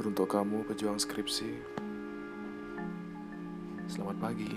Teruntuk 0.00 0.32
kamu 0.32 0.64
pejuang 0.64 0.96
skripsi. 0.96 1.60
Selamat 3.84 4.16
pagi. 4.16 4.48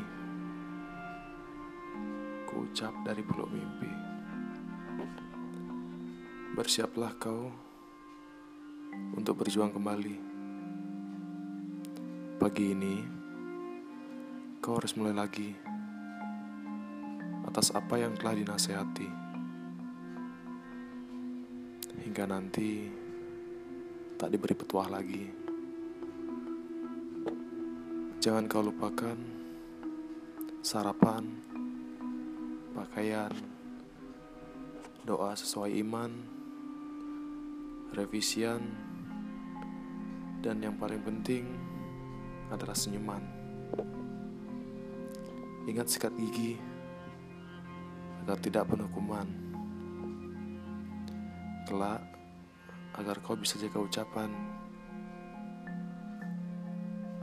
Ku 2.47 2.63
ucap 2.63 2.95
dari 3.03 3.19
pulau 3.27 3.51
mimpi. 3.51 3.91
Bersiaplah 6.55 7.19
kau 7.19 7.51
Untuk 9.19 9.43
berjuang 9.43 9.75
kembali. 9.75 10.15
Pagi 12.39 12.65
ini 12.71 13.03
Kau 14.63 14.79
harus 14.79 14.95
mulai 14.95 15.11
lagi 15.11 15.51
Atas 17.43 17.75
apa 17.75 17.99
yang 17.99 18.15
telah 18.15 18.39
dinasehati. 18.39 19.11
Hingga 21.99 22.31
nanti 22.31 23.02
tak 24.23 24.31
diberi 24.31 24.55
petuah 24.55 24.87
lagi. 24.87 25.27
Jangan 28.23 28.47
kau 28.47 28.63
lupakan 28.63 29.19
sarapan, 30.63 31.27
pakaian, 32.71 33.35
doa 35.03 35.35
sesuai 35.35 35.75
iman, 35.83 36.07
revisian, 37.91 38.63
dan 40.39 40.63
yang 40.63 40.79
paling 40.79 41.03
penting 41.03 41.43
adalah 42.47 42.79
senyuman. 42.79 43.27
Ingat 45.67 45.91
sikat 45.91 46.15
gigi 46.15 46.55
agar 48.23 48.39
tidak 48.39 48.71
penuh 48.71 48.87
kuman. 48.87 49.27
Kelak, 51.67 52.07
agar 52.93 53.17
kau 53.25 53.33
bisa 53.33 53.57
jaga 53.57 53.81
ucapan. 53.81 54.29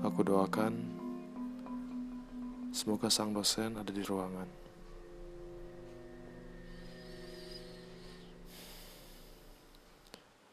Aku 0.02 0.24
doakan 0.24 0.74
semoga 2.74 3.12
sang 3.12 3.30
dosen 3.30 3.76
ada 3.76 3.92
di 3.92 4.02
ruangan. 4.02 4.48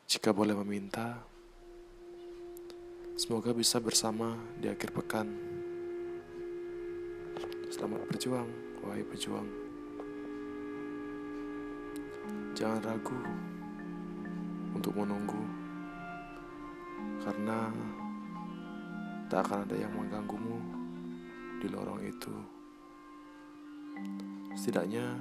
Jika 0.07 0.31
boleh 0.31 0.55
meminta, 0.63 1.19
semoga 3.15 3.51
bisa 3.55 3.79
bersama 3.79 4.35
di 4.59 4.67
akhir 4.67 4.91
pekan. 4.91 5.27
Selamat 7.71 8.01
berjuang, 8.07 8.49
wahai 8.83 9.03
pejuang. 9.03 9.47
Jangan 12.57 12.81
ragu 12.81 13.19
untuk 14.77 14.93
menunggu 14.93 15.41
karena 17.25 17.73
tak 19.27 19.49
akan 19.49 19.65
ada 19.65 19.75
yang 19.75 19.91
mengganggumu 19.91 20.57
di 21.57 21.67
lorong 21.67 21.99
itu 22.05 22.33
setidaknya 24.53 25.17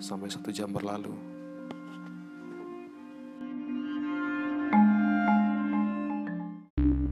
sampai 0.00 0.32
satu 0.32 0.48
jam 0.48 0.72
berlalu 0.72 1.12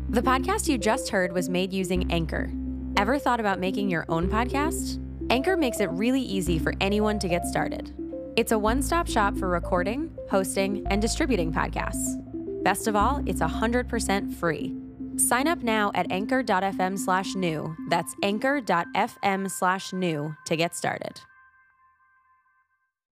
The 0.08 0.25
podcast 0.25 0.66
you 0.66 0.80
just 0.80 1.12
heard 1.14 1.30
was 1.30 1.47
made 1.47 1.70
using 1.70 2.10
Anchor. 2.10 2.50
Ever 2.97 3.20
thought 3.20 3.38
about 3.38 3.60
making 3.60 3.86
your 3.86 4.03
own 4.08 4.27
podcast? 4.27 4.98
Anchor 5.30 5.55
makes 5.55 5.78
it 5.78 5.92
really 5.92 6.22
easy 6.22 6.58
for 6.58 6.75
anyone 6.80 7.20
to 7.20 7.28
get 7.28 7.47
started. 7.47 7.92
It's 8.39 8.53
a 8.53 8.58
one 8.58 8.83
stop 8.83 9.08
shop 9.08 9.36
for 9.36 9.48
recording, 9.48 10.17
hosting, 10.31 10.86
and 10.91 11.03
distributing 11.03 11.53
podcasts. 11.53 12.22
Best 12.62 12.87
of 12.87 12.94
all, 12.94 13.21
it's 13.26 13.41
100% 13.41 14.32
free. 14.32 14.76
Sign 15.16 15.49
up 15.49 15.65
now 15.65 15.91
at 15.97 16.09
anchor.fm 16.12 16.97
slash 16.97 17.34
new. 17.34 17.75
That's 17.88 18.15
anchor.fm 18.22 19.50
slash 19.50 19.93
new 19.93 20.37
to 20.44 20.56
get 20.56 20.77
started. 20.77 21.21